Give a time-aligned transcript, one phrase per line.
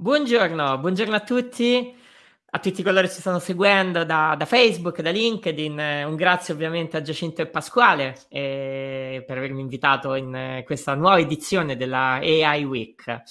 [0.00, 1.94] Buongiorno, buongiorno a tutti,
[2.52, 5.78] a tutti coloro che ci stanno seguendo da, da Facebook, da LinkedIn.
[6.06, 11.18] Un grazie ovviamente a Giacinto e Pasquale eh, per avermi invitato in eh, questa nuova
[11.18, 13.22] edizione della AI Week.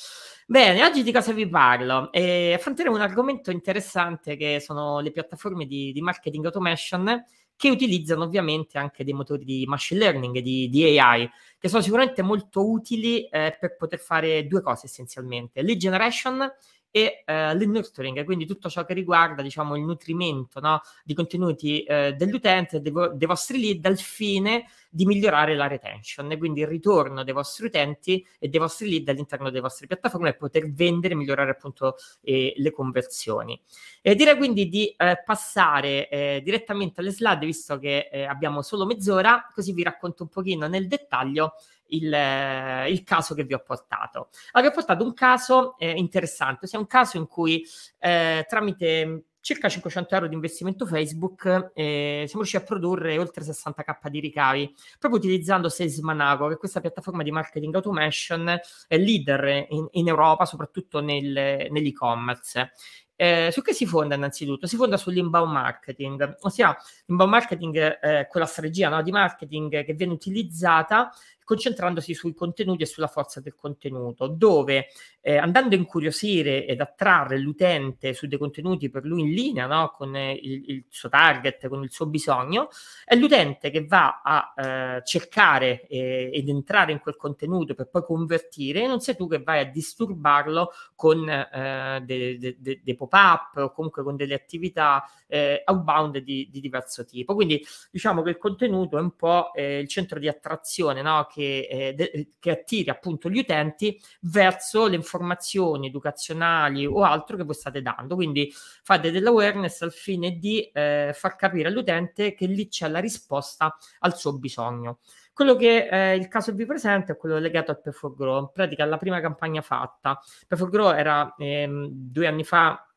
[0.46, 2.12] Bene, oggi di cosa vi parlo?
[2.12, 7.26] Eh, affronteremo un argomento interessante che sono le piattaforme di, di marketing automation
[7.60, 12.21] che utilizzano ovviamente anche dei motori di machine learning, di, di AI, che sono sicuramente
[12.21, 16.50] molto utili eh, per poter fare due cose essenzialmente, lead generation
[16.92, 21.84] e eh, il nurturing, quindi tutto ciò che riguarda diciamo, il nutrimento no, di contenuti
[21.84, 26.62] eh, degli utenti, dei, vo- dei, vostri lead, al fine di migliorare la retention, quindi
[26.62, 30.72] il ritorno dei vostri utenti e dei vostri lead all'interno delle vostre piattaforme e poter
[30.72, 33.60] vendere e migliorare appunto eh, le conversioni.
[34.02, 38.85] E direi quindi di eh, passare eh, direttamente alle slide, visto che eh, abbiamo solo
[38.85, 41.54] mezz'ora, così vi racconto un pochino nel dettaglio
[41.89, 44.29] il, eh, il, caso che vi ho portato.
[44.52, 47.65] Allora, vi ho portato un caso eh, interessante, ossia un caso in cui
[47.99, 54.09] eh, tramite circa 500 euro di investimento Facebook eh, siamo riusciti a produrre oltre 60k
[54.09, 59.87] di ricavi proprio utilizzando Salesmanago che è questa piattaforma di marketing automation è leader in,
[59.91, 62.74] in Europa soprattutto nel, nell'e-commerce
[63.21, 64.66] eh, su che si fonda innanzitutto?
[64.66, 66.74] Si fonda sull'inbound marketing, ossia
[67.07, 71.12] l'inbound marketing è quella strategia no, di marketing che viene utilizzata
[71.50, 77.40] concentrandosi sui contenuti e sulla forza del contenuto, dove eh, andando a incuriosire ed attrarre
[77.40, 79.90] l'utente su dei contenuti per lui in linea no?
[79.90, 82.70] con eh, il, il, suo target, con il suo bisogno,
[83.03, 88.03] è l'utente che va a eh, cercare eh, ed entrare in quel contenuto per poi
[88.03, 92.96] convertire, e non sei tu che vai a disturbarlo con eh, dei de, de, de
[92.96, 97.34] pop-up o comunque con delle attività eh, outbound di, di, diverso tipo.
[97.34, 101.28] Quindi diciamo che il contenuto è un po' il centro di attrazione no?
[101.31, 107.38] che che, eh, de- che attiri appunto gli utenti verso le informazioni educazionali o altro
[107.38, 108.16] che voi state dando.
[108.16, 108.51] Quindi
[108.84, 114.18] fate dell'awareness al fine di eh, far capire all'utente che lì c'è la risposta al
[114.18, 115.00] suo bisogno.
[115.31, 118.50] Quello che eh, il caso vi presenta è quello legato al Pay for Grow, in
[118.52, 120.19] pratica la prima campagna fatta.
[120.46, 122.89] Pay for Grow era ehm, due anni fa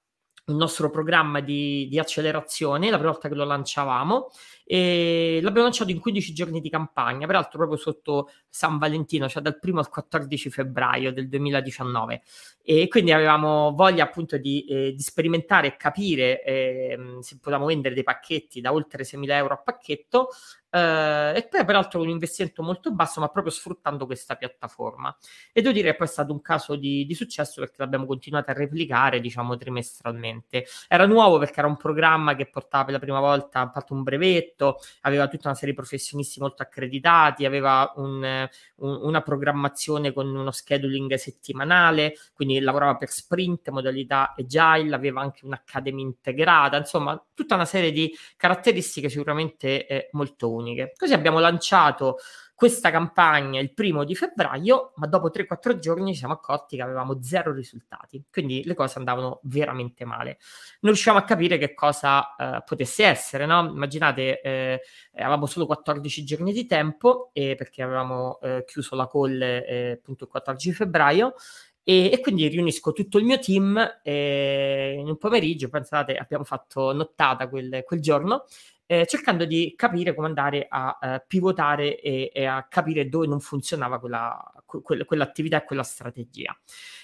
[0.47, 4.31] il nostro programma di, di, accelerazione, la prima volta che lo lanciavamo,
[4.65, 9.59] e l'abbiamo lanciato in 15 giorni di campagna, peraltro proprio sotto San Valentino, cioè dal
[9.61, 12.23] 1 al 14 febbraio del 2019.
[12.65, 17.95] E quindi avevamo voglia appunto di, eh, di sperimentare e capire eh, se potevamo vendere
[17.95, 20.29] dei pacchetti da oltre 6.000 euro a pacchetto
[20.75, 25.15] Uh, e poi peraltro un investimento molto basso, ma proprio sfruttando questa piattaforma.
[25.53, 28.53] E devo dire che poi è stato un caso di, di, successo perché l'abbiamo continuato
[28.53, 30.65] a replicare, diciamo, trimestralmente.
[30.89, 34.03] Era nuovo perché era un programma che portava per la prima volta, ha fatto un
[34.03, 40.35] brevetto, aveva tutta una serie di professionisti molto accreditati, aveva un, un, una programmazione con
[40.35, 47.55] uno scheduling settimanale, quindi lavorava per sprint, modalità agile, aveva anche un'academy integrata, insomma, tutta
[47.55, 50.93] una serie di caratteristiche sicuramente eh, molto uniche.
[50.97, 52.19] Così abbiamo lanciato
[52.63, 57.21] questa campagna il primo di febbraio, ma dopo 3-4 giorni ci siamo accorti che avevamo
[57.21, 60.39] zero risultati, quindi le cose andavano veramente male.
[60.83, 63.69] Non riusciamo a capire che cosa eh, potesse essere, no?
[63.69, 64.81] Immaginate, eh,
[65.15, 70.23] avevamo solo 14 giorni di tempo eh, perché avevamo eh, chiuso la call eh, appunto
[70.23, 71.35] il 14 febbraio
[71.85, 76.93] e, e, quindi riunisco tutto il mio team e in un pomeriggio, pensate, abbiamo fatto
[76.93, 78.45] nottata quel, quel giorno
[78.93, 83.41] eh, cercando di capire come andare a eh, pivotare e, e, a capire dove non
[83.41, 86.55] funzionava quella, que- quell'attività e quella strategia.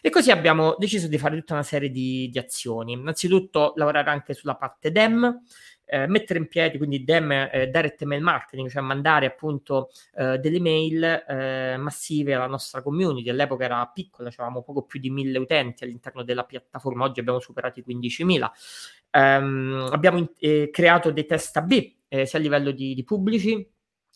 [0.03, 2.93] E così abbiamo deciso di fare tutta una serie di, di azioni.
[2.93, 5.43] Innanzitutto lavorare anche sulla parte DEM,
[5.89, 10.61] eh, mettere in piedi quindi DEM, eh, direct mail marketing, cioè mandare appunto eh, delle
[10.61, 13.29] mail eh, massive alla nostra community.
[13.31, 17.81] All'epoca era piccola, avevamo poco più di mille utenti all'interno della piattaforma, oggi abbiamo superato
[17.81, 18.51] i 15.000.
[19.11, 21.73] Um, abbiamo in- eh, creato dei test AB
[22.09, 23.67] eh, sia a livello di, di pubblici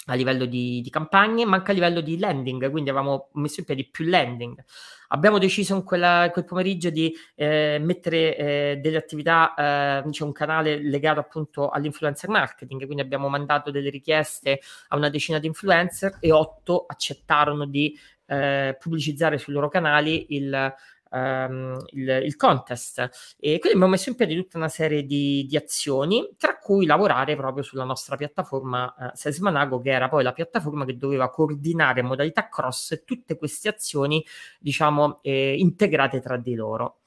[0.06, 3.66] a livello di, di, campagne, ma anche a livello di landing, quindi avevamo messo in
[3.66, 4.62] piedi più landing.
[5.08, 10.32] Abbiamo deciso in quella, quel pomeriggio di eh, mettere eh, delle attività, eh, c'è un
[10.32, 16.16] canale legato appunto all'influencer marketing, quindi abbiamo mandato delle richieste a una decina di influencer
[16.18, 17.96] e otto accettarono di
[18.26, 20.74] eh, pubblicizzare sui loro canali il,
[21.12, 22.98] um, il, il, contest.
[23.38, 27.36] E quindi abbiamo messo in piedi tutta una serie di, di azioni, tra cui lavorare
[27.36, 32.06] proprio sulla nostra piattaforma uh, Salesmanago, che era poi la piattaforma che doveva coordinare in
[32.06, 34.24] modalità cross tutte queste azioni,
[34.58, 36.98] diciamo, eh, integrate tra di loro.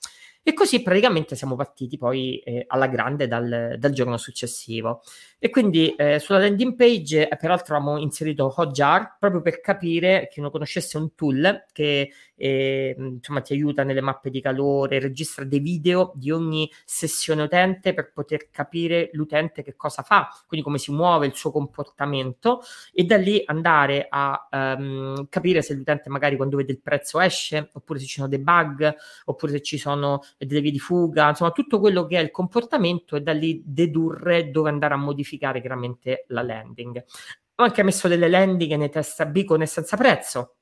[0.48, 5.02] E così praticamente siamo partiti poi eh, alla grande dal, dal, giorno successivo.
[5.46, 10.42] E quindi eh, sulla landing page, eh, peraltro, abbiamo inserito Hotjar proprio per capire, chi
[10.42, 15.60] non conoscesse un tool che e, insomma ti aiuta nelle mappe di calore, registra dei
[15.60, 20.92] video di ogni sessione utente per poter capire l'utente che cosa fa, quindi come si
[20.92, 22.62] muove, il suo comportamento
[22.92, 27.70] e da lì andare a um, capire se l'utente magari quando vede il prezzo esce,
[27.74, 28.96] oppure se ci sono dei bug,
[29.26, 33.16] oppure se ci sono delle vie di fuga, insomma tutto quello che è il comportamento
[33.16, 37.04] e da lì dedurre dove andare a modificare chiaramente la landing.
[37.56, 40.56] Ho anche messo delle landing nei test B con e senza prezzo,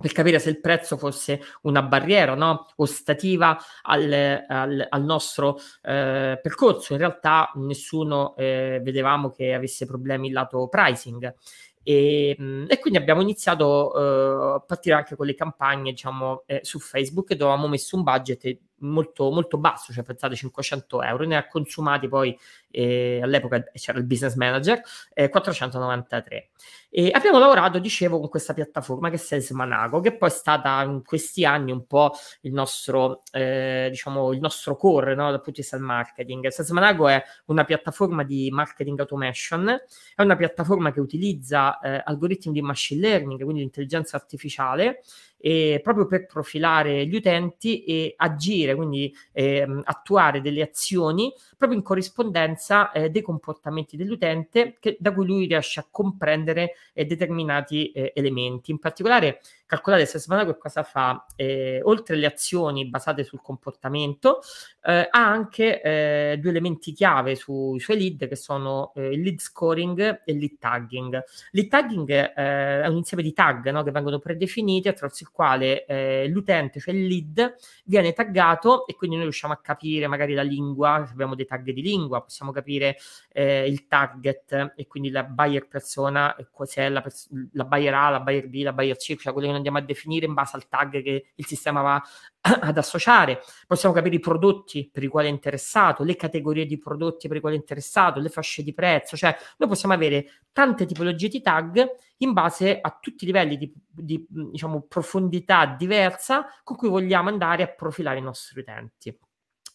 [0.00, 2.66] per capire se il prezzo fosse una barriera no?
[2.76, 6.94] ostativa al, al, al nostro eh, percorso.
[6.94, 11.34] In realtà nessuno eh, vedevamo che avesse problemi lato pricing.
[11.82, 16.60] E, mm, e, quindi abbiamo iniziato uh, a partire anche con le campagne diciamo eh,
[16.62, 21.36] su Facebook dove avevamo messo un budget molto, molto basso, cioè pensate 500 euro, ne
[21.36, 22.36] ha consumati poi
[22.70, 24.80] eh, all'epoca c'era il business manager
[25.12, 26.50] eh, 493
[26.92, 31.04] e abbiamo lavorato dicevo con questa piattaforma che è Salesmanago che poi è stata in
[31.04, 32.12] questi anni un po'
[32.42, 36.48] il nostro eh, diciamo il nostro core no, dal punto di vista del marketing.
[36.48, 39.68] Salesmanago è una piattaforma di marketing automation
[40.16, 45.02] è una piattaforma che utilizza eh, algoritmi di machine learning quindi di intelligenza artificiale
[45.40, 51.84] e proprio per profilare gli utenti e agire, quindi eh, attuare delle azioni proprio in
[51.84, 58.12] corrispondenza eh, dei comportamenti dell'utente che, da cui lui riesce a comprendere eh, determinati eh,
[58.14, 58.70] elementi.
[58.70, 59.40] In particolare
[59.70, 64.40] calcolare se Svanago cosa fa, eh, oltre alle azioni basate sul comportamento,
[64.82, 69.38] eh, ha anche eh, due elementi chiave sui suoi lead che sono eh, il lead
[69.38, 71.22] scoring e il lead tagging.
[71.52, 75.84] Lead tagging eh, è un insieme di tag no, che vengono predefiniti attraverso il quale
[75.84, 80.42] eh, l'utente, cioè il lead, viene taggato e quindi noi riusciamo a capire magari la
[80.42, 82.96] lingua, abbiamo dei tag di lingua, possiamo capire
[83.32, 86.34] il target e quindi la buyer persona,
[86.64, 89.46] se è la, pers- la buyer A, la buyer B, la buyer C, cioè quelle
[89.46, 92.02] che andiamo a definire in base al tag che il sistema va
[92.40, 97.28] ad associare, possiamo capire i prodotti per i quali è interessato, le categorie di prodotti
[97.28, 101.28] per i quali è interessato, le fasce di prezzo, cioè noi possiamo avere tante tipologie
[101.28, 106.88] di tag in base a tutti i livelli di, di diciamo, profondità diversa con cui
[106.88, 109.16] vogliamo andare a profilare i nostri utenti.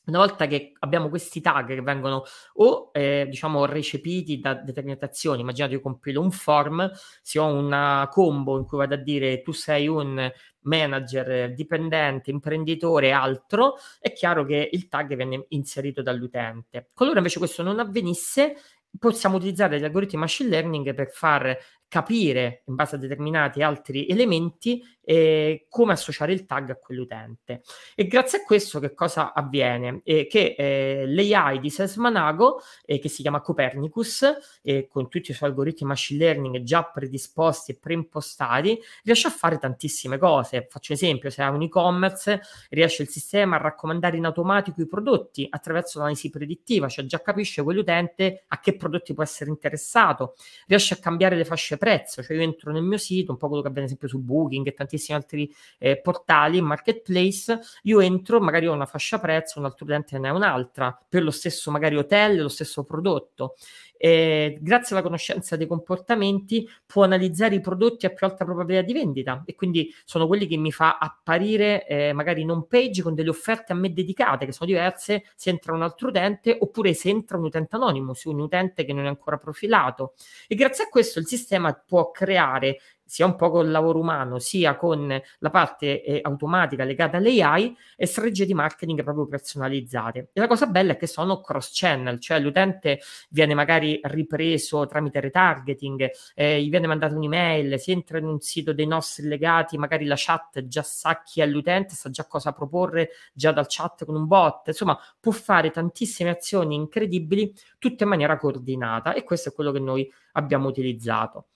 [0.06, 2.24] Una volta che abbiamo questi tag che vengono
[2.56, 6.92] o eh, diciamo recepiti da determinate azioni, immaginate io compilo un form,
[7.22, 10.31] se ho una combo in cui vado a dire tu sei un
[10.62, 16.90] manager, dipendente, imprenditore, altro, è chiaro che il tag viene inserito dall'utente.
[16.94, 18.56] Qualora invece questo non avvenisse,
[18.98, 21.57] possiamo utilizzare gli algoritmi machine learning per far
[21.95, 27.62] capire in base a determinati altri elementi eh, come associare il tag a quell'utente.
[27.95, 30.01] E grazie a questo che cosa avviene?
[30.03, 34.25] Eh, che eh, l'AI di Sesmanago, eh, che si chiama Copernicus,
[34.62, 39.57] e con tutti i suoi algoritmi machine learning già predisposti e preimpostati, riesce a fare
[39.57, 40.68] tantissime cose.
[40.69, 45.47] Faccio esempio, se ha un e-commerce, riesce il sistema a raccomandare in automatico i prodotti
[45.50, 50.36] attraverso l'analisi predittiva, cioè già capisce quell'utente a che prodotti può essere interessato,
[50.68, 53.61] riesce a cambiare le fasce prezzo, cioè io entro nel mio sito, un po' quello
[53.61, 58.73] che avviene sempre su Booking e tantissimi altri eh, portali, marketplace, io entro, magari ho
[58.73, 62.49] una fascia prezzo, un altro utente ne ha un'altra, per lo stesso magari hotel, lo
[62.49, 63.53] stesso prodotto
[63.97, 68.94] eh, grazie alla conoscenza dei comportamenti può analizzare i prodotti a più alta probabilità di
[68.94, 69.44] vendita.
[69.45, 73.30] E quindi sono quelli che mi fa apparire eh, magari in home page con delle
[73.30, 77.37] offerte a me dedicate che sono diverse se entra un altro utente oppure se entra
[77.37, 80.14] un utente anonimo, se un utente che non è ancora profilato.
[80.47, 84.40] E grazie a questo il sistema può creare sia un po' con il lavoro umano,
[84.40, 90.30] sia con la parte eh, automatica legata all'AI e strategie di marketing proprio personalizzate.
[90.33, 95.19] E la cosa bella è che sono cross channel, cioè l'utente viene magari ripreso tramite
[95.19, 100.06] retargeting, eh, gli viene mandata un'email, si entra in un sito dei nostri legati, magari
[100.06, 104.16] la chat già sa chi è l'utente, sa già cosa proporre già dal chat con
[104.16, 109.54] un bot, insomma può fare tantissime azioni incredibili, tutte in maniera coordinata e questo è
[109.54, 111.47] quello che noi abbiamo utilizzato.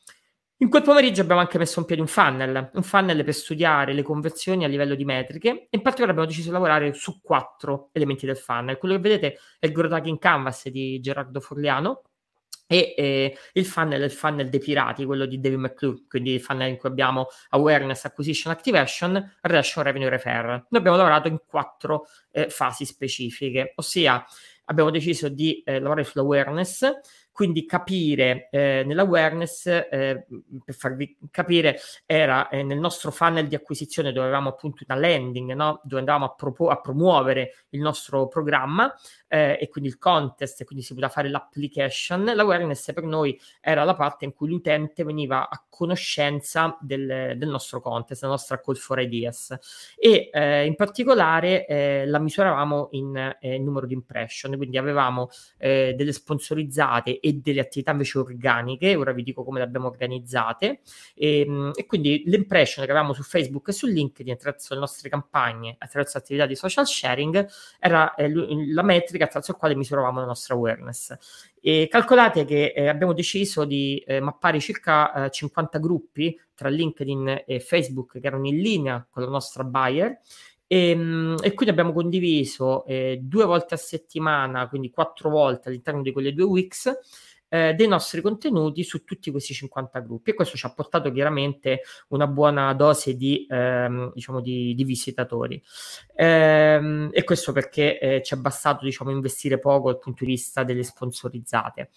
[0.61, 4.01] In quel pomeriggio abbiamo anche messo in piedi un funnel, un funnel per studiare le
[4.01, 8.35] conversioni a livello di metriche in particolare abbiamo deciso di lavorare su quattro elementi del
[8.35, 8.77] funnel.
[8.77, 12.01] Quello che vedete è il Growth Hacking Canvas di Gerardo Forliano
[12.67, 16.41] e eh, il funnel è il funnel dei pirati, quello di David McClure, quindi il
[16.41, 20.65] funnel in cui abbiamo awareness, acquisition, activation, relation, revenue, referral.
[20.67, 24.25] Noi abbiamo lavorato in quattro eh, fasi specifiche, ossia
[24.65, 26.91] abbiamo deciso di eh, lavorare sull'awareness,
[27.31, 30.25] quindi capire eh, nell'awareness, eh,
[30.65, 35.53] per farvi capire, era eh, nel nostro funnel di acquisizione dove avevamo appunto una landing,
[35.53, 35.79] no?
[35.83, 38.93] dove andavamo a, propo- a promuovere il nostro programma
[39.29, 42.25] eh, e quindi il contest, e quindi si poteva fare l'application.
[42.25, 47.79] L'awareness per noi era la parte in cui l'utente veniva a conoscenza del, del nostro
[47.79, 49.57] contest, la nostra call for ideas
[49.97, 57.18] e eh, in particolare eh, la misuravamo in numero di impression, quindi avevamo delle sponsorizzate
[57.19, 60.81] e delle attività invece organiche, ora vi dico come le abbiamo organizzate,
[61.15, 65.09] e, ehm, e quindi l'impression che avevamo su Facebook e su LinkedIn attraverso le nostre
[65.09, 67.47] campagne, attraverso attività di social sharing,
[67.79, 68.31] era eh,
[68.73, 71.15] la metrica attraverso la quale misuravamo la nostra awareness.
[71.61, 77.43] E calcolate che eh, abbiamo deciso di eh, mappare circa eh, 50 gruppi tra LinkedIn
[77.45, 80.19] e Facebook che erano in linea con la nostra buyer
[80.71, 86.03] e, ehm, e, quindi abbiamo condiviso eh, due volte a settimana, quindi quattro volte all'interno
[86.03, 86.91] di quelle due weeks,
[87.51, 91.81] eh, dei nostri contenuti su tutti questi 50 gruppi e questo ci ha portato chiaramente
[92.09, 95.59] una buona dose di, ehm, diciamo di, di visitatori
[96.15, 100.63] ehm, e questo perché eh, ci è bastato diciamo, investire poco dal punto di vista
[100.63, 101.89] delle sponsorizzate.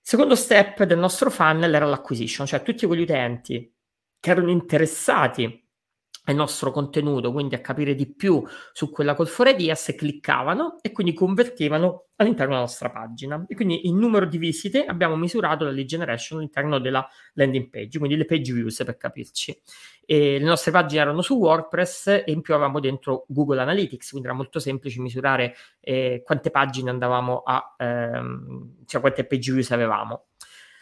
[0.00, 3.74] Secondo step del nostro funnel era l'acquisition, cioè tutti quegli utenti
[4.20, 5.69] che erano interessati
[6.26, 10.92] il nostro contenuto, quindi a capire di più su quella call for ideas, cliccavano e
[10.92, 13.44] quindi convertivano all'interno della nostra pagina.
[13.48, 17.98] E quindi il numero di visite abbiamo misurato la lead generation all'interno della landing page,
[17.98, 19.58] quindi le page views per capirci.
[20.04, 24.28] E le nostre pagine erano su WordPress e in più avevamo dentro Google Analytics, quindi
[24.28, 30.29] era molto semplice misurare eh, quante pagine andavamo a, ehm, cioè quante page views avevamo.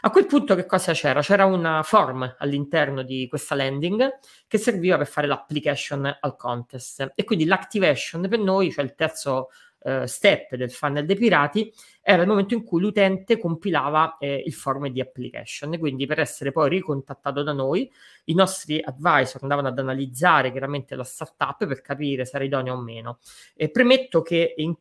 [0.03, 1.21] A quel punto che cosa c'era?
[1.23, 7.25] C'era una form all'interno di questa landing che serviva per fare l'application al contest e
[7.25, 9.49] quindi l'activation per noi, cioè il terzo
[9.81, 14.55] eh, step del funnel dei pirati era il momento in cui l'utente compilava eh, il
[14.55, 15.79] form di application.
[15.79, 17.91] Quindi per essere poi ricontattato da noi,
[18.25, 22.81] i nostri advisor andavano ad analizzare chiaramente la startup per capire se era idonea o
[22.81, 23.19] meno.
[23.55, 24.77] E premetto che in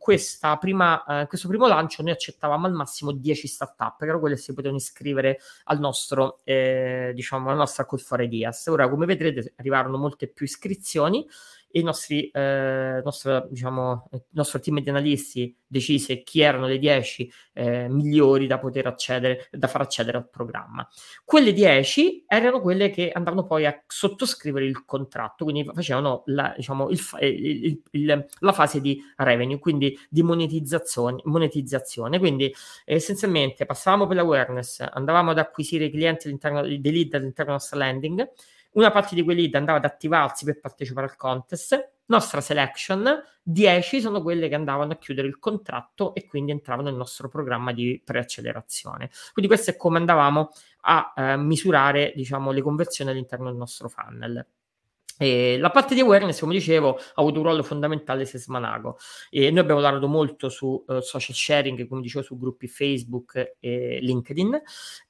[0.58, 4.42] prima, eh, questo primo lancio noi accettavamo al massimo 10 startup, che erano quelle che
[4.42, 8.68] si potevano iscrivere al nostro, eh, diciamo, alla nostra call for ideas.
[8.68, 11.28] Ora, come vedrete, arrivarono molte più iscrizioni
[11.78, 17.32] il nostri, eh, nostro, diciamo, il nostro team di analisti decise chi erano le 10
[17.54, 20.88] eh, migliori da poter accedere, da far accedere al programma.
[21.24, 26.90] Quelle 10 erano quelle che andavano poi a sottoscrivere il contratto, quindi facevano la, diciamo,
[26.90, 31.22] il, il, il, la fase di revenue, quindi di monetizzazione.
[31.26, 32.18] monetizzazione.
[32.18, 32.54] Quindi
[32.86, 37.78] essenzialmente passavamo per l'awareness, andavamo ad acquisire i clienti all'interno dei lead all'interno della nostra
[37.78, 38.32] landing
[38.78, 44.02] una parte di quei lead andava ad attivarsi per partecipare al contest, nostra selection, 10
[44.02, 48.00] sono quelle che andavano a chiudere il contratto e quindi entravano nel nostro programma di
[48.04, 49.10] preaccelerazione.
[49.34, 54.46] Quindi questo è come andavamo a eh, misurare diciamo, le conversioni all'interno del nostro funnel.
[55.18, 58.98] E la parte di awareness, come dicevo, ha avuto un ruolo fondamentale Sesmanago
[59.30, 64.00] e noi abbiamo lavorato molto su uh, social sharing, come dicevo, su gruppi Facebook e
[64.02, 64.62] LinkedIn.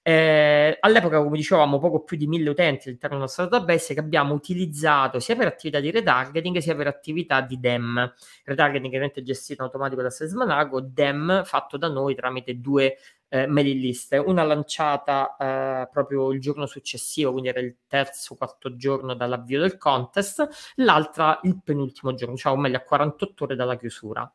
[0.02, 4.34] Eh, all'epoca, come dicevamo, poco più di mille utenti all'interno della nostra database che abbiamo
[4.34, 8.14] utilizzato sia per attività di retargeting sia per attività di DEM.
[8.46, 12.98] Retargeting chiaramente gestito in automatico da Sesmanago, DEM fatto da noi tramite due
[13.30, 18.38] eh, mailing list, una lanciata eh, proprio il giorno successivo, quindi era il terzo o
[18.38, 23.78] quarto giorno dall'avvio del contest, l'altra il penultimo giorno, diciamo meglio a 48 ore dalla
[23.78, 24.32] chiusura.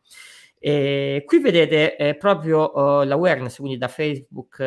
[0.59, 4.61] E qui vedete eh, proprio uh, l'awareness, quindi da Facebook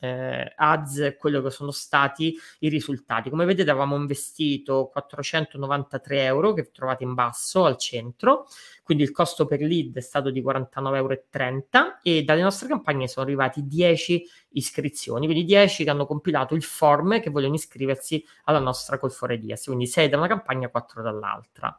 [0.00, 3.30] eh, ads, quello che sono stati i risultati.
[3.30, 8.46] Come vedete avevamo investito 493 euro che trovate in basso al centro,
[8.82, 13.24] quindi il costo per lead è stato di 49,30 euro e dalle nostre campagne sono
[13.24, 18.98] arrivati 10 iscrizioni, quindi 10 che hanno compilato il form che vogliono iscriversi alla nostra
[18.98, 21.76] call for ideas, quindi 6 da una campagna, 4 dall'altra.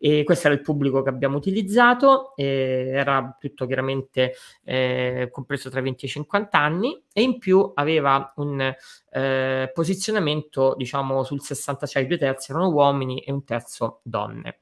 [0.00, 5.82] E questo era il pubblico che abbiamo utilizzato, era tutto chiaramente eh, compreso tra i
[5.82, 8.74] 20 e i 50 anni e in più aveva un
[9.10, 14.58] eh, posizionamento diciamo sul 66, due terzi erano uomini e un terzo donne.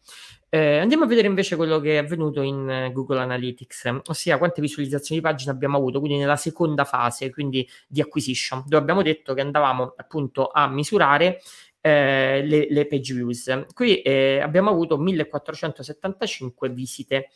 [0.48, 5.20] Eh, andiamo a vedere invece quello che è avvenuto in Google Analytics, ossia quante visualizzazioni
[5.20, 9.40] di pagina abbiamo avuto, quindi nella seconda fase, quindi di acquisition, dove abbiamo detto che
[9.40, 11.40] andavamo appunto a misurare
[11.86, 13.66] eh, le, le, page views.
[13.72, 17.28] Qui eh, abbiamo avuto 1475 visite.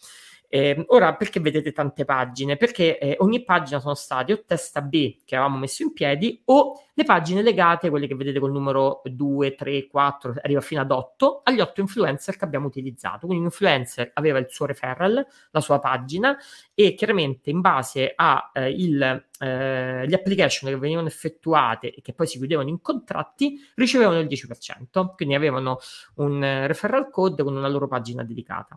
[0.52, 2.56] Eh, ora, perché vedete tante pagine?
[2.56, 6.86] Perché eh, ogni pagina sono state o testa B che avevamo messo in piedi o
[6.92, 11.42] le pagine legate, quelle che vedete col numero 2, 3, 4, arriva fino ad 8,
[11.44, 13.26] agli 8 influencer che abbiamo utilizzato.
[13.26, 16.36] Quindi un influencer aveva il suo referral, la sua pagina
[16.74, 22.38] e chiaramente in base agli eh, eh, application che venivano effettuate e che poi si
[22.38, 25.14] chiudevano in contratti, ricevevano il 10%.
[25.14, 25.78] Quindi avevano
[26.16, 28.76] un eh, referral code con una loro pagina dedicata.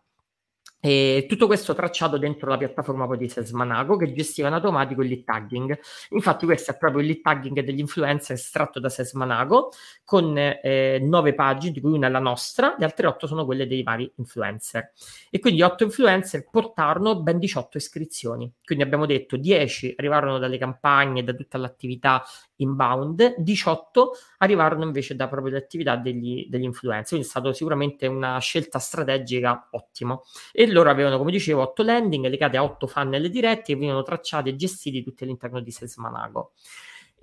[0.86, 5.08] E tutto questo tracciato dentro la piattaforma poi di Sesmanago che gestiva in automatico il
[5.08, 5.80] lead tagging.
[6.10, 9.72] Infatti, questo è proprio il lead tagging degli influencer estratto da Sesmanago
[10.04, 13.66] con eh, nove pagine, di cui una è la nostra, le altre otto sono quelle
[13.66, 14.92] dei vari influencer.
[15.30, 18.52] E quindi otto influencer portarono ben 18 iscrizioni.
[18.62, 22.25] Quindi abbiamo detto 10 arrivarono dalle campagne, da tutta l'attività
[22.58, 27.08] inbound, 18 arrivarono invece da proprio le attività degli, degli influencer.
[27.08, 30.20] Quindi è stata sicuramente una scelta strategica ottima.
[30.52, 34.50] E loro avevano, come dicevo, 8 landing legate a 8 funnel diretti che venivano tracciati
[34.50, 36.51] e gestiti tutti all'interno di Salesmanago.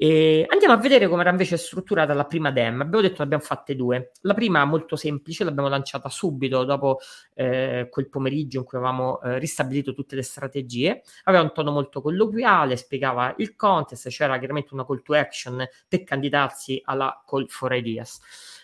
[0.03, 2.81] E andiamo a vedere come era invece strutturata la prima DEM.
[2.81, 4.13] Abbiamo detto ne abbiamo fatte due.
[4.23, 7.01] La prima molto semplice, l'abbiamo lanciata subito dopo
[7.35, 11.03] eh, quel pomeriggio in cui avevamo eh, ristabilito tutte le strategie.
[11.25, 16.03] Aveva un tono molto colloquiale, spiegava il contest, c'era chiaramente una call to action per
[16.05, 18.21] candidarsi alla call for ideas.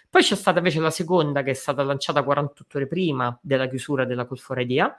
[0.09, 4.05] Poi c'è stata invece la seconda che è stata lanciata 48 ore prima della chiusura
[4.05, 4.97] della Call for Idea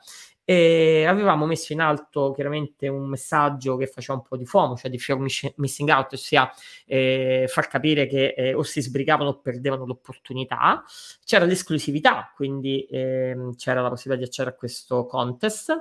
[0.49, 4.89] e avevamo messo in alto chiaramente un messaggio che faceva un po' di FOMO, cioè
[4.89, 5.19] di fear
[5.57, 6.49] missing out, ossia
[6.85, 10.83] eh, far capire che eh, o si sbrigavano o perdevano l'opportunità.
[11.25, 15.75] C'era l'esclusività, quindi eh, c'era la possibilità di accedere a questo contest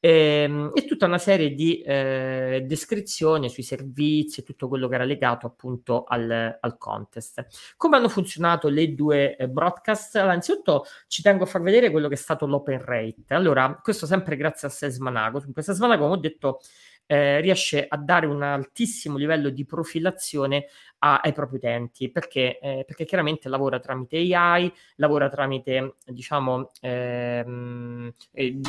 [0.00, 4.94] e, ehm, e, tutta una serie di eh, descrizioni sui servizi e tutto quello che
[4.94, 7.46] era legato appunto al, al contest.
[7.76, 10.16] Come hanno funzionato le due eh, broadcast?
[10.16, 13.34] Allora, innanzitutto ci tengo a far vedere quello che è stato l'open rate.
[13.34, 15.40] Allora, questo sempre grazie a Sesmanago.
[15.40, 16.60] Su Sesmanago, come ho detto,
[17.08, 20.66] eh, riesce a dare un altissimo livello di profilazione
[21.00, 28.12] a, ai propri utenti perché, eh, perché chiaramente lavora tramite AI, lavora tramite diciamo ehm,
[28.32, 28.60] eh,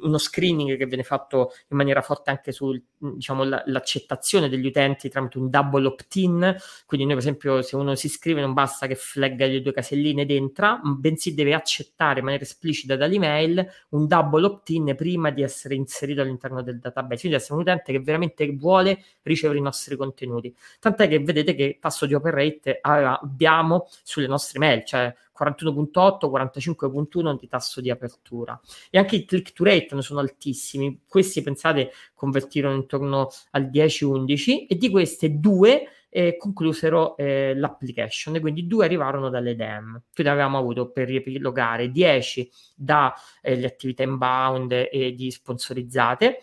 [0.00, 5.86] uno screening che viene fatto in maniera forte anche sull'accettazione degli utenti tramite un double
[5.86, 6.56] opt-in.
[6.86, 10.22] Quindi, noi, per esempio, se uno si iscrive, non basta che flagga le due caselline
[10.22, 15.74] ed entra, bensì deve accettare in maniera esplicita dall'email un double opt-in prima di essere
[15.74, 17.20] inserito all'interno del database.
[17.20, 20.54] Quindi, essere un utente che veramente vuole ricevere i nostri contenuti.
[20.80, 27.38] Tant'è che vedete che tasso di open rate abbiamo sulle nostre mail, cioè 41.8, 45.1
[27.38, 28.58] di tasso di apertura.
[28.90, 31.00] E anche i click to rate sono altissimi.
[31.06, 38.68] Questi, pensate, convertirono intorno al 10-11 e di queste due eh, conclusero eh, l'application, quindi
[38.68, 40.02] due arrivarono dalle DEM.
[40.14, 46.38] Quindi avevamo avuto per riepilogare 10 dalle eh, attività inbound e di sponsorizzate,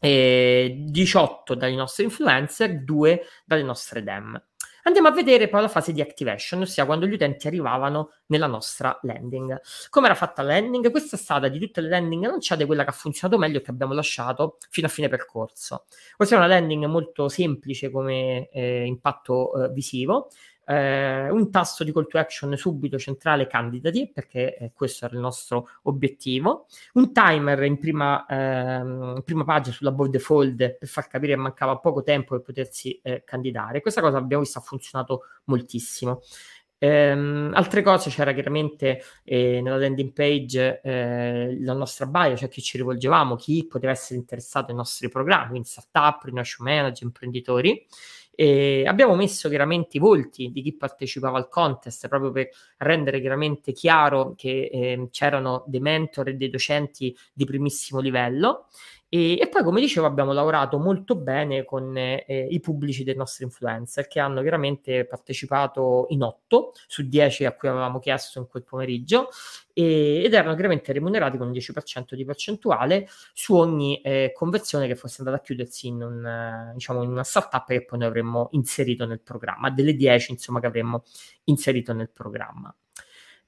[0.00, 4.42] eh, 18 dai nostri influencer, 2 dalle nostre DEM.
[4.84, 8.98] Andiamo a vedere poi la fase di activation, ossia quando gli utenti arrivavano nella nostra
[9.02, 9.60] landing.
[9.90, 10.90] Come era fatta la landing?
[10.90, 13.70] Questa è stata di tutte le landing lanciate quella che ha funzionato meglio e che
[13.70, 15.84] abbiamo lasciato fino a fine percorso.
[16.16, 20.30] Questa è una landing molto semplice come eh, impatto eh, visivo,
[20.72, 25.20] eh, un tasto di call to action subito centrale candidati, perché eh, questo era il
[25.20, 31.34] nostro obiettivo, un timer in prima, ehm, prima pagina sulla board fold per far capire
[31.34, 33.80] che mancava poco tempo per potersi eh, candidare.
[33.80, 36.20] Questa cosa abbiamo visto ha funzionato moltissimo.
[36.78, 42.60] Ehm, altre cose c'era chiaramente eh, nella landing page eh, la nostra bio, cioè chi
[42.60, 47.86] ci rivolgevamo, chi poteva essere interessato ai nostri programmi, quindi startup, rinascimento manager, imprenditori.
[48.34, 53.72] E abbiamo messo chiaramente i volti di chi partecipava al contest proprio per rendere chiaramente
[53.72, 58.68] chiaro che eh, c'erano dei mentor e dei docenti di primissimo livello
[59.14, 63.44] e, e, poi, come dicevo, abbiamo lavorato molto bene con eh, i pubblici dei nostri
[63.44, 68.64] influencer che hanno chiaramente partecipato in 8 su 10 a cui avevamo chiesto in quel
[68.64, 69.28] pomeriggio
[69.74, 74.94] e, ed erano chiaramente remunerati con un 10% di percentuale su ogni eh, conversione che
[74.94, 79.04] fosse andata a chiudersi in, un, diciamo, in una startup che poi noi avremmo inserito
[79.04, 81.04] nel programma, delle 10 insomma che avremmo
[81.44, 82.74] inserito nel programma.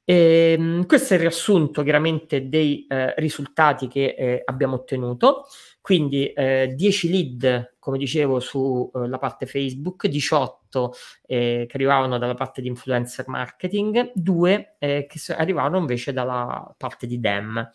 [0.04, 5.46] E, ehm, questo è il riassunto chiaramente dei eh, risultati che eh, abbiamo ottenuto.
[5.84, 10.94] Quindi eh, 10 lead, come dicevo, sulla eh, parte Facebook, 18
[11.26, 17.06] eh, che arrivavano dalla parte di influencer marketing, 2 eh, che arrivavano invece dalla parte
[17.06, 17.70] di DEM.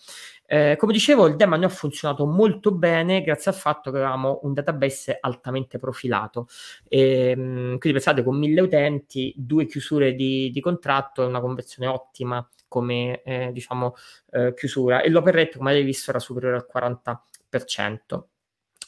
[0.48, 4.54] Eh, come dicevo, il demo ha funzionato molto bene grazie al fatto che avevamo un
[4.54, 6.48] database altamente profilato.
[6.88, 11.88] E, ehm, quindi pensate, con mille utenti, due chiusure di, di contratto e una conversione
[11.88, 13.96] ottima come eh, diciamo
[14.32, 17.29] eh, chiusura e l'open rate come avete visto era superiore al 40%.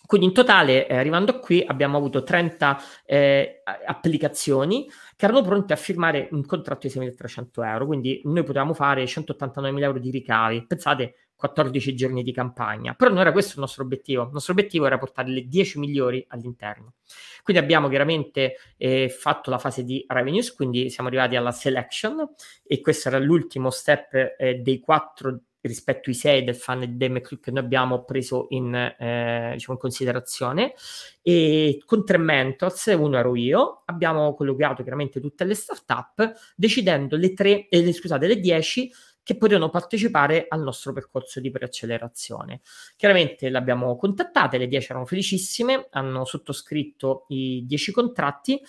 [0.06, 5.78] Quindi in totale, eh, arrivando qui, abbiamo avuto 30 eh, applicazioni che erano pronte a
[5.78, 7.86] firmare un contratto di 6.300 euro.
[7.86, 10.66] Quindi noi potevamo fare 189.000 euro di ricavi.
[10.68, 12.94] Pensate, 14 giorni di campagna.
[12.94, 14.24] Però non era questo il nostro obiettivo.
[14.24, 16.94] Il nostro obiettivo era portare le 10 migliori all'interno.
[17.42, 22.28] Quindi abbiamo chiaramente eh, fatto la fase di revenues, quindi siamo arrivati alla selection
[22.64, 27.52] e questo era l'ultimo step eh, dei quattro rispetto ai sei del fan Demeclick che
[27.52, 30.74] noi abbiamo preso in, eh, diciamo in considerazione
[31.22, 37.34] e con tre mentors, uno ero io, abbiamo colloquiato chiaramente tutte le startup decidendo le
[37.34, 38.92] tre, eh, scusate, le dieci
[39.24, 42.62] che potevano partecipare al nostro percorso di preaccelerazione.
[42.96, 48.60] Chiaramente le abbiamo contattate, le 10 erano felicissime, hanno sottoscritto i 10 contratti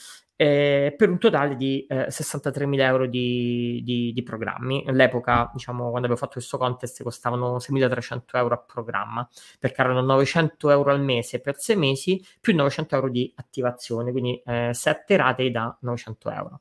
[0.42, 4.82] eh, per un totale di eh, 63.000 euro di, di, di, programmi.
[4.88, 9.28] All'epoca, diciamo, quando avevo fatto questo contest, costavano 6.300 euro a programma,
[9.60, 14.42] perché erano 900 euro al mese per 6 mesi, più 900 euro di attivazione, quindi
[14.44, 16.60] eh, 7 rate da 900 euro.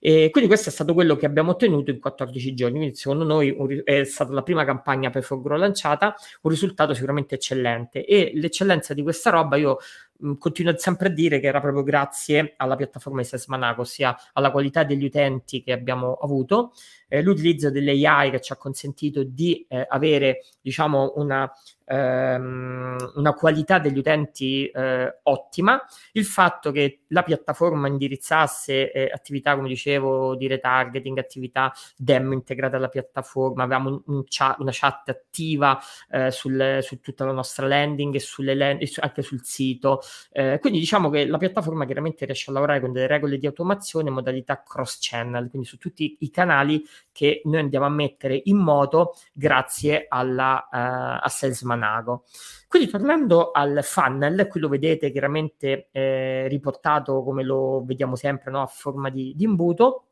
[0.00, 3.54] E quindi questo è stato quello che abbiamo ottenuto in 14 giorni, quindi secondo noi
[3.84, 9.02] è stata la prima campagna per Fogro lanciata, un risultato sicuramente eccellente e l'eccellenza di
[9.04, 9.78] questa roba io
[10.38, 14.84] continuo sempre a dire che era proprio grazie alla piattaforma di Sesmanaco, ossia alla qualità
[14.84, 16.72] degli utenti che abbiamo avuto,
[17.10, 21.50] eh, l'utilizzo delle AI che ci ha consentito di eh, avere diciamo una
[21.90, 29.56] ehm, una qualità degli utenti eh, ottima, il fatto che la piattaforma indirizzasse eh, attività,
[29.56, 35.08] come dicevo, di retargeting, attività demo integrate alla piattaforma, avevamo un, un chat, una chat
[35.08, 35.78] attiva
[36.10, 40.00] eh, sul, su tutta la nostra landing e land- anche sul sito.
[40.30, 44.08] Eh, quindi diciamo che la piattaforma chiaramente riesce a lavorare con delle regole di automazione
[44.08, 48.56] in modalità cross channel, quindi su tutti i canali che noi andiamo a mettere in
[48.56, 52.24] moto grazie alla, uh, a Salesman Nago.
[52.68, 58.62] Quindi tornando al funnel, qui lo vedete chiaramente eh, riportato come lo vediamo sempre no?
[58.62, 60.04] a forma di, di imbuto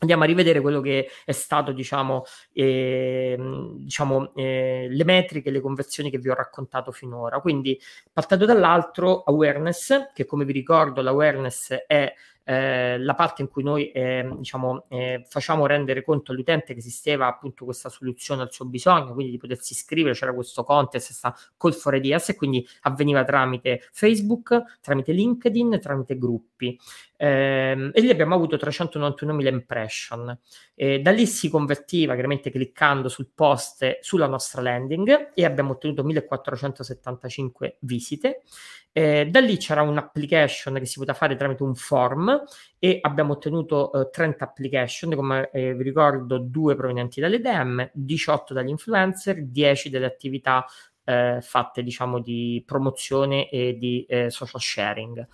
[0.00, 3.36] andiamo a rivedere quello che è stato, diciamo, eh,
[3.76, 7.40] diciamo eh, le metriche, le conversioni che vi ho raccontato finora.
[7.40, 7.78] Quindi,
[8.12, 12.12] partendo dall'altro, awareness, che come vi ricordo, l'awareness è
[12.50, 17.28] eh, la parte in cui noi eh, diciamo, eh, facciamo rendere conto all'utente che esisteva
[17.28, 21.72] appunto questa soluzione al suo bisogno, quindi di potersi iscrivere, c'era questo contest, questa call
[21.74, 26.76] for ideas e quindi avveniva tramite Facebook, tramite LinkedIn, tramite gruppi.
[27.16, 30.36] Eh, e lì abbiamo avuto 391.000 impression.
[30.74, 37.76] Da lì si convertiva chiaramente cliccando sul post sulla nostra landing e abbiamo ottenuto 1475
[37.80, 38.42] visite.
[38.92, 42.42] Eh, da lì c'era un'application che si poteva fare tramite un form
[42.78, 48.52] e abbiamo ottenuto eh, 30 application, come eh, vi ricordo, due provenienti dalle DM, 18
[48.52, 50.64] dagli influencer, 10 delle attività
[51.04, 55.28] eh, fatte diciamo di promozione e di eh, social sharing.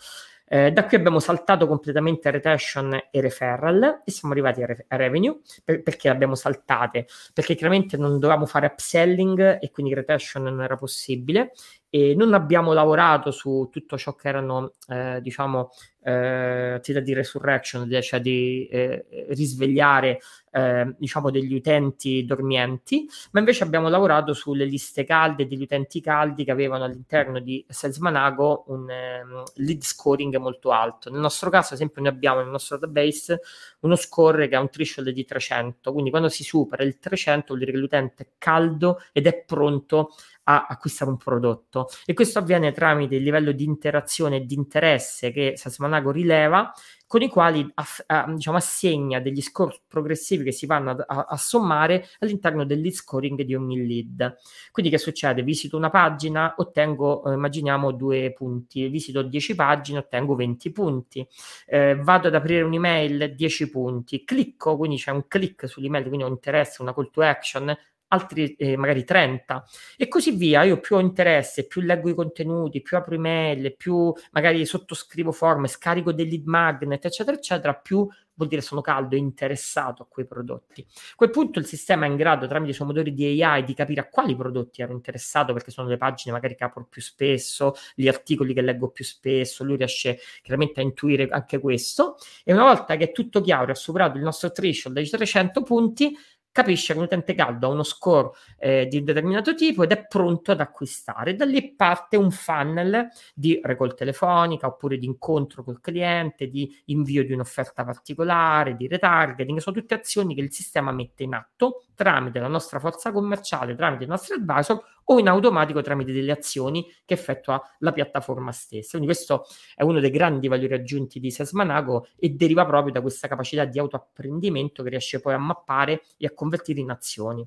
[0.49, 4.97] Eh, da qui abbiamo saltato completamente retention e referral e siamo arrivati a, re- a
[4.97, 5.41] revenue.
[5.65, 7.07] Per- perché abbiamo saltate?
[7.35, 11.51] Perché chiaramente non dovevamo fare upselling e quindi retention non era possibile
[11.89, 15.71] e non abbiamo lavorato su tutto ciò che erano, eh, diciamo,
[16.07, 20.21] eh, attività di resurrection, cioè di eh, risvegliare,
[20.53, 26.45] eh, diciamo, degli utenti dormienti, ma invece abbiamo lavorato sulle liste calde degli utenti caldi
[26.45, 31.11] che avevano all'interno di Salesmanago un um, lead scoring molto alto.
[31.11, 33.41] Nel nostro caso, ad esempio, noi abbiamo nel nostro database
[33.81, 37.59] uno score che ha un threshold di 300, quindi quando si supera il 300 vuol
[37.59, 40.11] dire che l'utente è caldo ed è pronto
[40.49, 45.31] a acquistare un prodotto e questo avviene tramite il livello di interazione e di interesse
[45.33, 46.73] che Sasmanago rileva
[47.07, 51.37] con i quali aff- a, diciamo, assegna degli score progressivi che si vanno a, a,
[51.37, 54.37] sommare all'interno del scoring di ogni lead.
[54.73, 55.43] Quindi che succede?
[55.43, 61.27] Visito una pagina, ottengo, eh, immaginiamo, due punti, visito 10 pagine, ottengo 20 punti,
[61.67, 66.29] eh, vado ad aprire un'email, 10 punti, clicco, quindi c'è un click sull'email, quindi ho
[66.29, 67.77] interesse, una call to action,
[68.09, 69.65] altri eh, magari 30
[69.97, 70.63] e così via.
[70.63, 75.69] Io più ho interesse, più leggo i contenuti, più apro email, più magari sottoscrivo forme,
[75.69, 80.27] scarico dei lead magnet, eccetera, eccetera, più vuol dire sono caldo e interessato a quei
[80.27, 80.87] prodotti.
[80.87, 83.75] A quel punto il sistema è in grado, tramite i suoi motori di AI, di
[83.75, 87.75] capire a quali prodotti ero interessato, perché sono le pagine magari che apro più spesso,
[87.95, 92.17] gli articoli che leggo più spesso, lui riesce chiaramente a intuire anche questo.
[92.45, 95.63] E una volta che è tutto chiaro e ha superato il nostro threshold dei 300
[95.63, 96.15] punti,
[96.57, 100.07] capisce che un utente caldo ha uno score eh, di un determinato tipo ed è
[100.07, 101.35] pronto ad acquistare.
[101.35, 107.27] Da lì parte un funnel di recall telefonica oppure di incontro col cliente, di invio
[107.27, 112.39] di un'offerta particolare, di retargeting, sono tutte azioni che il sistema mette in atto tramite
[112.39, 117.15] la nostra forza commerciale, tramite i nostri advisor o in automatico tramite delle azioni che
[117.15, 118.99] effettua la piattaforma stessa.
[118.99, 123.29] Quindi questo è uno dei grandi valori aggiunti di Sesmanago e deriva proprio da questa
[123.29, 127.47] capacità di autoapprendimento che riesce poi a mappare e a convertire in azioni.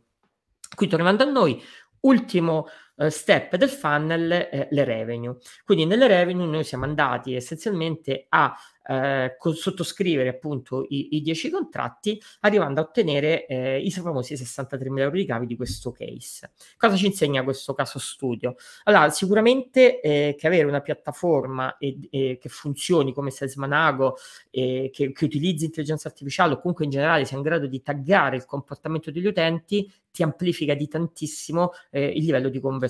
[0.75, 1.61] Qui tornando a noi,
[2.01, 2.67] ultimo
[2.99, 5.37] uh, step del funnel, eh, le revenue.
[5.63, 8.55] Quindi nelle revenue noi siamo andati essenzialmente a
[8.89, 15.03] eh, sottoscrivere appunto i, i 10 contratti, arrivando a ottenere eh, i famosi 63 mila
[15.03, 16.51] euro di cavi di questo case.
[16.75, 18.55] Cosa ci insegna questo caso studio?
[18.85, 24.17] Allora, sicuramente eh, che avere una piattaforma e, e che funzioni come Salesmanago,
[24.49, 28.45] che, che utilizzi intelligenza artificiale o comunque in generale sia in grado di taggare il
[28.45, 32.88] comportamento degli utenti, ti amplifica di tantissimo eh, il livello di conversione.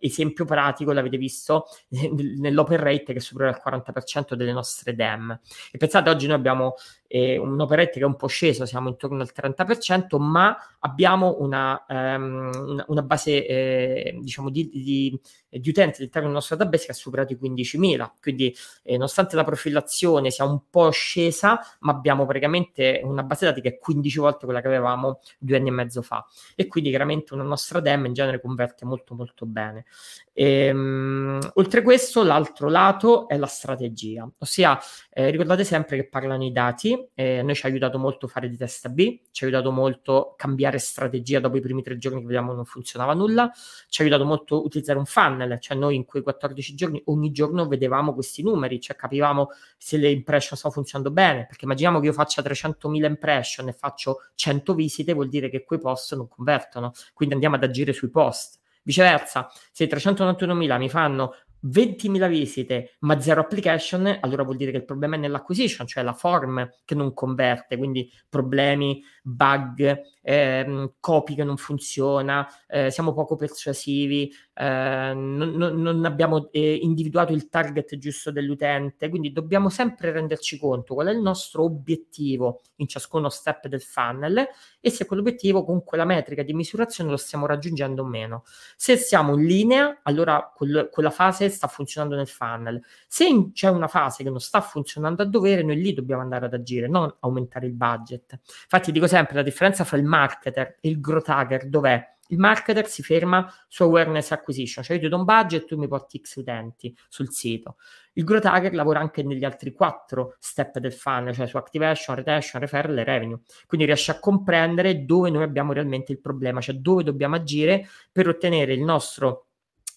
[0.00, 5.38] Esempio pratico, l'avete visto nell'open rate che è superiore al 40% delle nostre DEM.
[5.70, 6.74] E pensate, oggi noi abbiamo
[7.06, 11.84] eh, un operette che è un po' sceso, siamo intorno al 30%, ma abbiamo una,
[11.88, 16.94] um, una, base eh, diciamo di, di, di, utenti all'interno del nostro database che ha
[16.94, 18.10] superato i 15.000.
[18.20, 23.60] Quindi, eh, nonostante la profilazione sia un po' scesa, ma abbiamo praticamente una base dati
[23.60, 26.26] che è 15 volte quella che avevamo due anni e mezzo fa.
[26.54, 29.84] E quindi chiaramente una nostra DEM in genere converte molto molto bene.
[30.32, 34.78] E, um, oltre a questo, l'altro lato è la strategia, ossia
[35.10, 38.48] eh, ricordate sempre che parlano i dati eh, a noi ci ha aiutato molto fare
[38.48, 42.26] di testa B, ci ha aiutato molto cambiare strategia dopo i primi tre giorni che
[42.26, 43.50] vediamo non funzionava nulla,
[43.88, 47.66] ci ha aiutato molto utilizzare un funnel, cioè noi in quei 14 giorni ogni giorno
[47.68, 52.12] vedevamo questi numeri, cioè capivamo se le impression stanno funzionando bene, perché immaginiamo che io
[52.12, 57.34] faccia 300.000 impression e faccio 100 visite, vuol dire che quei post non convertono, quindi
[57.34, 58.58] andiamo ad agire sui post.
[58.82, 61.34] Viceversa, se 391.000 mi fanno
[61.66, 66.14] 20.000 visite ma zero application, allora vuol dire che il problema è nell'acquisition, cioè la
[66.14, 73.36] form che non converte, quindi problemi, bug, ehm, copy che non funziona, eh, siamo poco
[73.36, 80.58] persuasivi, eh, non, non, abbiamo eh, individuato il target giusto dell'utente, quindi dobbiamo sempre renderci
[80.58, 84.46] conto qual è il nostro obiettivo in ciascuno step del funnel
[84.80, 88.44] e se quell'obiettivo con quella metrica di misurazione lo stiamo raggiungendo o meno.
[88.76, 92.82] Se siamo in linea, allora quel, quella fase sta funzionando nel funnel.
[93.08, 96.46] Se in, c'è una fase che non sta funzionando a dovere, noi lì dobbiamo andare
[96.46, 98.38] ad agire, non aumentare il budget.
[98.62, 102.18] Infatti dico sempre la differenza fra il marketer e il growth hacker dov'è?
[102.30, 105.88] Il marketer si ferma su awareness acquisition, cioè io ti do un budget, tu mi
[105.88, 107.76] porti X utenti sul sito.
[108.12, 112.60] Il growth hacker lavora anche negli altri quattro step del funnel, cioè su activation, retention,
[112.60, 113.40] referral e revenue.
[113.66, 118.28] Quindi riesce a comprendere dove noi abbiamo realmente il problema, cioè dove dobbiamo agire per
[118.28, 119.46] ottenere il nostro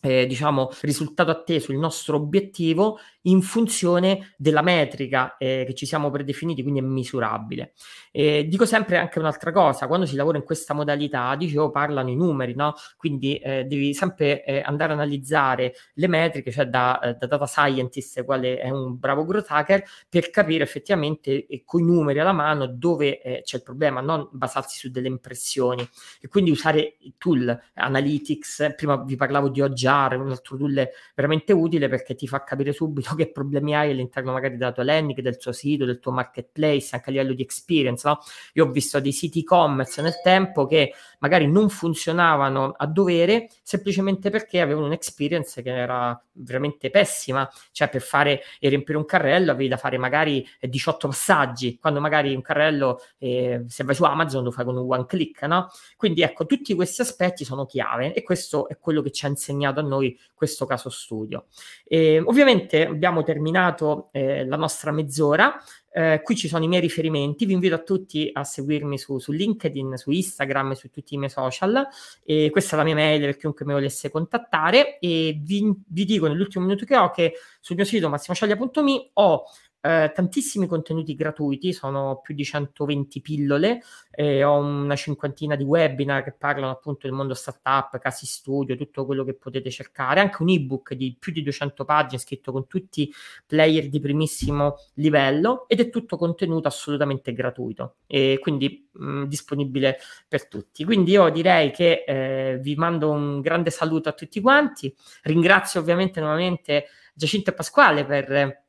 [0.02, 6.10] eh, diciamo, risultato atteso, il nostro obiettivo in funzione della metrica eh, che ci siamo
[6.10, 7.74] predefiniti, quindi è misurabile.
[8.12, 12.16] Eh, dico sempre anche un'altra cosa, quando si lavora in questa modalità, dicevo, parlano i
[12.16, 12.74] numeri, no?
[12.98, 17.46] Quindi eh, devi sempre eh, andare a analizzare le metriche, cioè da, eh, da, data
[17.46, 22.68] scientist, quale è un bravo growth hacker, per capire effettivamente con i numeri alla mano
[22.68, 25.88] dove c'è il problema, non basarsi su delle impressioni.
[26.22, 31.88] E quindi usare tool Analytics, prima vi parlavo di Jar, un altro tool veramente utile
[31.88, 35.52] perché ti fa capire subito che problemi hai all'interno magari della tua landing, del tuo
[35.52, 38.08] sito, del tuo marketplace, anche a livello di experience.
[38.08, 38.20] No?
[38.54, 44.30] Io ho visto dei siti e-commerce nel tempo che magari non funzionavano a dovere semplicemente
[44.30, 49.70] perché avevano un'experience che era veramente pessima, cioè per fare e riempire un carrello avevi
[49.70, 54.52] da fare magari 18 passaggi, quando magari un carrello eh, se vai su Amazon lo
[54.52, 55.70] fai con un one click, no?
[55.96, 59.80] Quindi ecco, tutti questi aspetti sono chiave e questo è quello che ci ha insegnato
[59.80, 61.46] a noi questo caso studio.
[61.86, 65.62] E, ovviamente abbiamo terminato eh, la nostra mezz'ora,
[65.92, 69.34] eh, qui ci sono i miei riferimenti, vi invito a tutti a seguirmi su, su,
[69.34, 71.86] LinkedIn, su Instagram, su tutti i miei social.
[72.24, 74.98] E questa è la mia mail per chiunque mi volesse contattare.
[75.00, 79.44] E vi, vi dico nell'ultimo minuto che ho che sul mio sito massimociaglia.me ho
[79.86, 86.24] eh, tantissimi contenuti gratuiti, sono più di 120 pillole, eh, ho una cinquantina di webinar
[86.24, 90.50] che parlano appunto del mondo startup, casi studio, tutto quello che potete cercare, anche un
[90.50, 93.12] ebook di più di 200 pagine scritto con tutti
[93.46, 99.98] player di primissimo livello ed è tutto contenuto assolutamente gratuito e quindi mh, mm, disponibile
[100.30, 100.86] per tutti.
[100.86, 106.22] Quindi io direi che eh, vi mando un grande saluto a tutti quanti, ringrazio ovviamente
[106.22, 108.63] nuovamente Giacinto e Pasquale per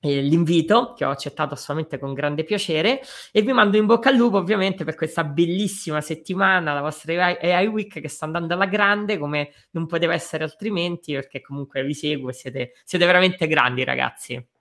[0.00, 3.00] l'invito che ho accettato assolutamente con grande piacere
[3.32, 7.66] e vi mando in bocca al lupo ovviamente per questa bellissima settimana, la vostra AI
[7.66, 12.32] Week che sta andando alla grande come non poteva essere altrimenti perché comunque vi seguo
[12.32, 14.53] siete, siete veramente grandi ragazzi.